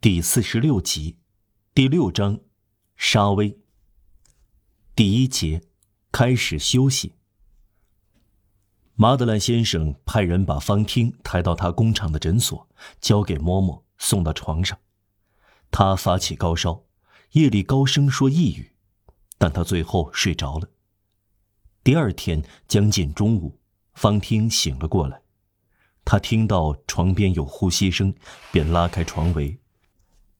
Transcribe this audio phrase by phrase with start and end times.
[0.00, 1.16] 第四十六集，
[1.74, 2.38] 第六章，
[2.96, 3.58] 沙威。
[4.94, 5.64] 第一节，
[6.12, 7.14] 开始休息。
[8.94, 12.68] 马德兰先生派人把方汀抬到他工厂的诊所，
[13.00, 14.78] 交给嬷嬷送到床上。
[15.72, 16.84] 他发起高烧，
[17.32, 18.70] 夜里高声说抑郁，
[19.36, 20.70] 但他最后睡着了。
[21.82, 23.58] 第二天将近中午，
[23.94, 25.20] 方汀醒了过来，
[26.04, 28.14] 他听到床边有呼吸声，
[28.52, 29.58] 便拉开床围。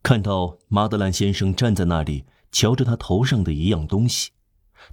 [0.03, 4.30] 看到马德兰先生站在那里，瞧着他头上的一样东西，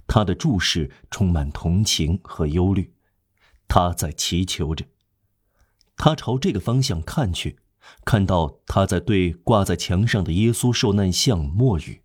[0.06, 2.92] 他的注视充满同情和忧虑。
[3.68, 4.84] 他在祈求着。
[5.96, 7.58] 他朝这个方向看去，
[8.04, 12.02] 看到他在对挂在墙上的耶稣受难像默语。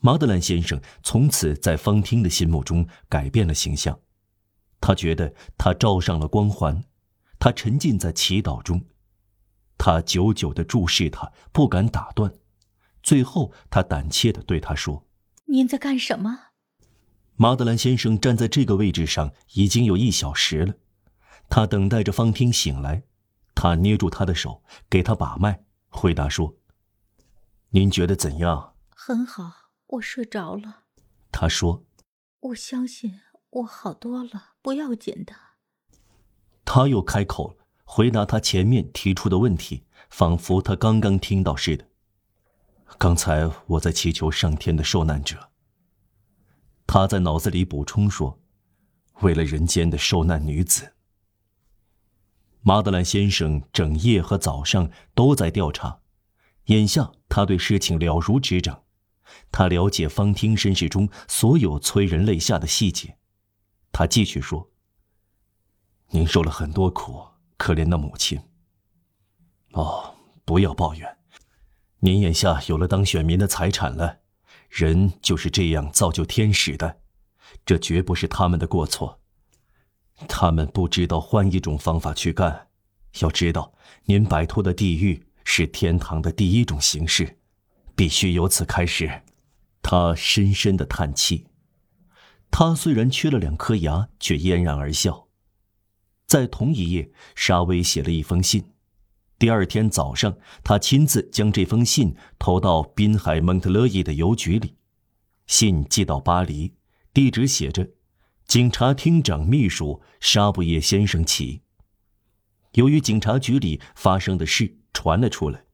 [0.00, 3.98] 马德兰先生从此在方汀的心目中改变了形象，
[4.80, 6.84] 他觉得他照上了光环，
[7.38, 8.84] 他沉浸在祈祷中。
[9.78, 12.32] 他久久的注视他，不敢打断。
[13.02, 15.06] 最后，他胆怯的对他说
[15.46, 16.50] ：“您在干什么？”
[17.34, 20.74] 马德兰先生站在这个位置上已经有一小时了，
[21.48, 23.02] 他等待着方汀醒来。
[23.54, 26.56] 他捏住他的手，给他把脉，回答说
[27.70, 29.52] ：“您觉得怎样？”“很好，
[29.86, 30.84] 我睡着了。”
[31.32, 31.84] 他说。
[32.40, 35.34] “我相信我好多了，不要紧的。”
[36.64, 37.61] 他又开口了。
[37.84, 41.88] 回答他前面提出的问题，仿佛他刚刚听到似的。
[42.98, 45.50] 刚才我在祈求上天的受难者。
[46.86, 48.38] 他在脑子里补充说
[49.22, 50.94] ：“为了人间的受难女子。”
[52.60, 56.00] 马德兰先生整夜和早上都在调查，
[56.66, 58.84] 眼下他对事情了如指掌，
[59.50, 63.16] 他了解方汀身世中所有催人泪下的细节。
[63.90, 64.70] 他继续说
[66.10, 67.26] ：“您受了很多苦。”
[67.62, 68.40] 可怜的母亲。
[69.70, 71.16] 哦，不要抱怨，
[72.00, 74.18] 您眼下有了当选民的财产了。
[74.68, 76.98] 人就是这样造就天使的，
[77.64, 79.20] 这绝不是他们的过错。
[80.26, 82.66] 他们不知道换一种方法去干。
[83.20, 83.72] 要知道，
[84.06, 87.38] 您摆脱的地狱是天堂的第一种形式，
[87.94, 89.22] 必须由此开始。
[89.82, 91.46] 他深深的叹气。
[92.50, 95.28] 他虽然缺了两颗牙，却嫣然而笑。
[96.26, 98.64] 在同一夜，沙威写了一封信。
[99.38, 104.76] 第二天早上，他亲自将这封信投到滨海蒙特勒伊的邮局里。
[105.46, 106.74] 信寄到巴黎，
[107.12, 107.90] 地址写着
[108.46, 111.62] ：“警察厅长秘书沙布耶先生起。”
[112.74, 115.64] 由于警察局里发生的事传了出来，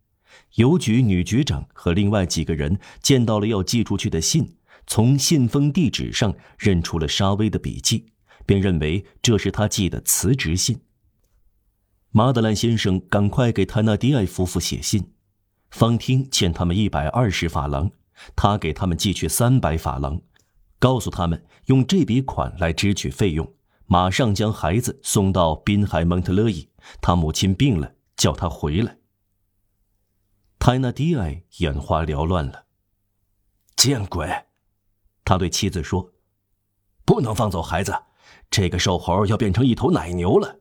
[0.54, 4.56] 邮局女局长和另外几个人见到了要寄出去的信，
[4.87, 8.06] 从信封地址上认出了沙威的笔迹。
[8.48, 10.81] 便认为这是他寄的辞职信。
[12.10, 15.12] 马德兰先生赶快给泰纳迪埃夫妇写信，
[15.70, 17.91] 方汀欠他们一百二十法郎，
[18.34, 20.22] 他给他们寄去三百法郎，
[20.78, 23.53] 告诉他们用这笔款来支取费用，
[23.84, 26.70] 马上将孩子送到滨海蒙特勒伊。
[27.03, 28.97] 他母亲病了，叫他回来。
[30.58, 32.64] 泰纳迪埃眼花缭乱了，
[33.76, 34.47] 见鬼！
[35.22, 36.14] 他对妻子说
[37.04, 37.94] ：“不能放走孩子。”
[38.50, 40.59] 这个瘦猴要变成一头奶牛了，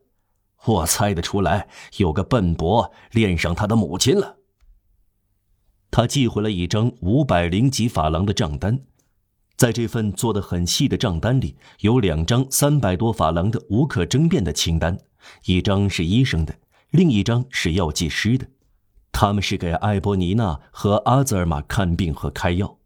[0.65, 1.67] 我猜得出来，
[1.97, 4.37] 有个笨伯恋上他的母亲了。
[5.89, 8.81] 他寄回了一张五百零几法郎的账单，
[9.55, 14.97] 在这份做的很细的账单里，有两张三百多法郎的无可争辩的清单，
[15.45, 16.59] 一张是医生的，
[16.91, 18.45] 另一张是药剂师的，
[19.11, 22.77] 他们是给艾波尼娜和阿泽尔玛看病和开药。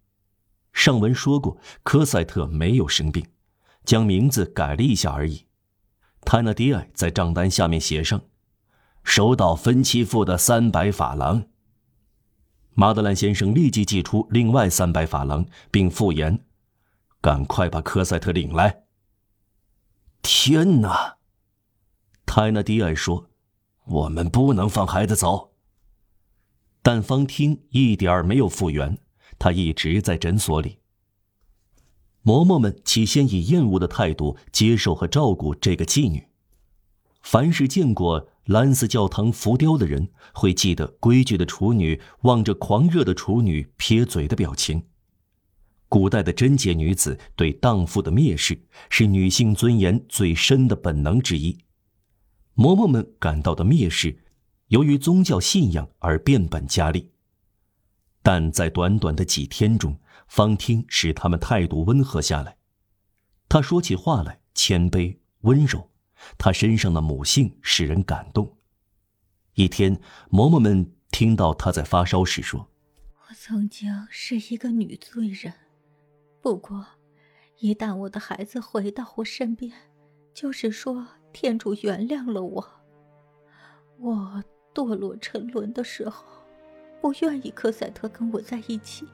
[0.72, 3.26] 上文说过，科赛特没有生病。
[3.84, 5.46] 将名字改了一下而已。
[6.22, 8.22] 泰纳迪埃在账单下面写上
[9.04, 11.48] ：“收到分期付的三百法郎。”
[12.74, 16.46] 马德兰先生立即寄出另外三百法郎，并附言
[17.20, 18.84] ：“赶快把科赛特领来。”
[20.22, 21.18] 天哪！
[22.26, 23.30] 泰纳迪埃说
[23.86, 25.54] ：“我们不能放孩子走。”
[26.84, 28.98] 但方汀一点儿没有复原，
[29.38, 30.81] 他一直在诊所里。
[32.24, 36.28] 嬷嬷们起先以厌恶的态度接受和照顾这个妓女。
[37.24, 44.84] 凡是见过兰斯教堂浮雕的人，会记得规矩的处女望着狂热的处女撇嘴的表情。
[45.88, 48.60] 古代的贞洁女子对荡妇的蔑视，
[48.90, 51.58] 是女性尊严最深的本能之一。
[52.56, 54.18] 嬷嬷们感到的蔑视，
[54.68, 57.10] 由于宗教信仰而变本加厉。
[58.24, 59.98] 但在短短的几天中，
[60.32, 62.56] 方汀使他们态度温和下来。
[63.50, 65.90] 他说起话来谦卑温柔，
[66.38, 68.56] 他身上的母性使人感动。
[69.56, 69.98] 一天，
[70.30, 72.70] 嬷嬷们听到他在发烧时说
[73.28, 75.54] ：“我曾经是一个女罪人，
[76.42, 76.86] 不过，
[77.60, 79.74] 一旦我的孩子回到我身边，
[80.34, 82.66] 就是说天主原谅了我。
[84.00, 84.42] 我
[84.74, 86.26] 堕落沉沦的时候，
[87.02, 89.06] 不愿意科赛特跟我在一起，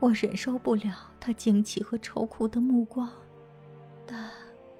[0.00, 3.10] 我忍受不了他惊奇和愁苦的目光，
[4.06, 4.30] 但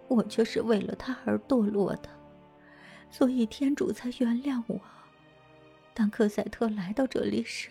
[0.07, 2.09] 我却是为了他而堕落的，
[3.11, 4.81] 所以天主才原谅我。”
[5.93, 7.71] 当科赛特来到这里时，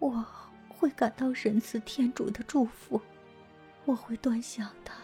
[0.00, 0.26] 我
[0.68, 3.00] 会感到仁慈天主的祝福，
[3.84, 4.94] 我会端详他，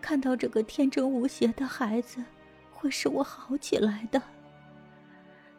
[0.00, 2.22] 看到这个天真无邪的孩子
[2.70, 4.22] 会使我好起来的。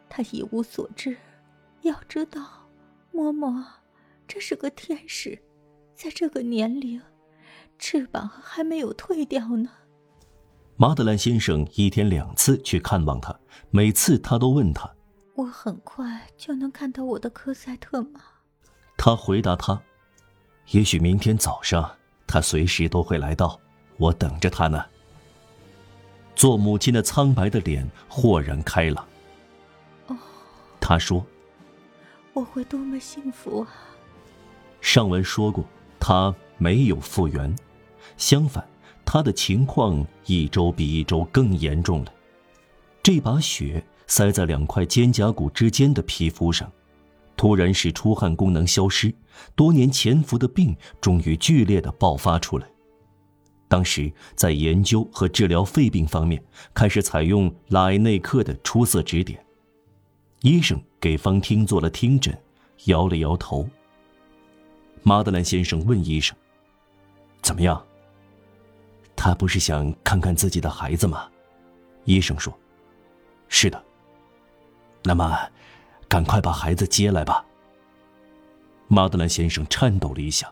[0.08, 1.14] 他一无所知，
[1.82, 2.66] 要知道，
[3.12, 3.62] 嬷嬷，
[4.32, 5.36] 这是个天使，
[5.96, 7.02] 在这个年龄，
[7.80, 9.68] 翅膀还没有退掉呢。
[10.76, 13.36] 马德兰先生一天两次去看望他，
[13.70, 14.88] 每次他都问他。
[15.34, 18.20] 我很快就能看到我的科赛特吗？
[18.96, 19.82] 他回答他
[20.70, 21.90] ：“也许明天早上，
[22.24, 23.60] 他随时都会来到，
[23.96, 24.86] 我等着他呢。”
[26.36, 29.04] 做母亲的苍白的脸豁然开朗。
[30.06, 30.16] 哦，
[30.80, 31.26] 他说
[32.32, 33.68] ：“我会多么幸福啊！”
[34.92, 35.64] 上文说过，
[36.00, 37.54] 他没有复原，
[38.16, 38.68] 相反，
[39.04, 42.12] 他的情况一周比一周更严重了。
[43.00, 43.80] 这把血。
[44.08, 46.68] 塞在两块肩胛骨之间的皮肤上，
[47.36, 49.14] 突然使出汗功能消失，
[49.54, 52.66] 多年潜伏的病终于剧烈的爆发出来。
[53.68, 56.42] 当时在研究和治疗肺病方面，
[56.74, 59.40] 开始采用拉埃内克的出色指点。
[60.40, 62.36] 医生给方汀做了听诊，
[62.86, 63.64] 摇了摇头。
[65.02, 66.36] 马德兰先生问医生
[67.42, 67.84] ：“怎么样？
[69.16, 71.28] 他不是想看看自己的孩子吗？”
[72.04, 72.56] 医生说
[73.48, 73.82] ：“是的。”
[75.02, 75.38] 那么，
[76.08, 77.44] 赶快把孩子接来吧。
[78.88, 80.50] 马德兰先生颤抖了一下。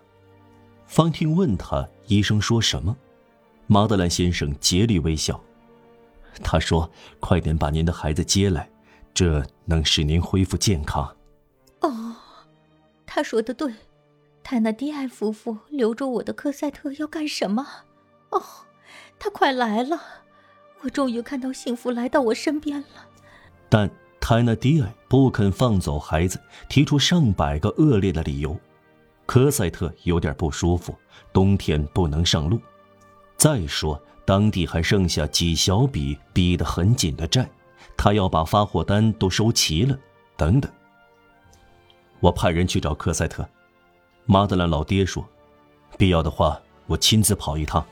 [0.87, 2.97] 方汀问他：“医生说什么？”
[3.67, 5.39] 马德兰先生竭力微笑。
[6.43, 6.91] 他说
[7.21, 8.71] ：“快点把您的孩子接来，
[9.13, 11.15] 这能使您恢复健康。”
[11.81, 12.17] 哦，
[13.05, 13.71] 他说的对。
[14.51, 17.67] 泰纳迪埃夫妇留着我的科赛特要干什么？
[18.31, 18.43] 哦，
[19.19, 20.01] 他快来了！
[20.81, 22.87] 我终于看到幸福来到我身边了。
[23.69, 23.91] 但。
[24.19, 28.59] 泰纳迪埃不肯放走孩子，提出上百个恶劣的理由。
[29.27, 30.97] 科赛特有点不舒服，
[31.31, 32.59] 冬天不能上路。
[33.37, 37.47] 再说，当地还剩下几小笔逼得很紧的债，
[37.99, 39.99] 他要把发货单都收齐了。
[40.39, 40.71] 等等，
[42.21, 43.47] 我派人去找科赛特。
[44.31, 45.27] 马德兰老爹说
[45.97, 47.87] ：“必要的话，我亲自跑一趟。”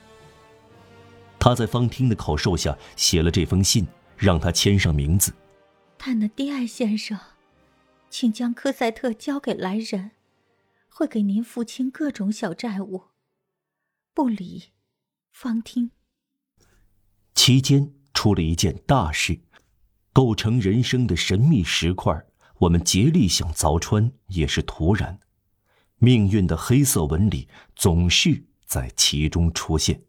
[1.41, 3.87] 他在方汀的口授下写了这封信，
[4.19, 5.33] 让他签上名字。
[5.97, 7.19] 泰纳迪埃先生，
[8.11, 10.11] 请将科赛特交给来人，
[10.91, 13.05] 会给您付清各种小债务。
[14.12, 14.65] 不理，
[15.33, 15.91] 方汀。
[17.35, 19.41] 期间出了一件大事，
[20.12, 22.27] 构成人生的神秘石块，
[22.59, 25.19] 我们竭力想凿穿，也是徒然。
[25.98, 30.06] 命运的黑色纹理总是在其中出现。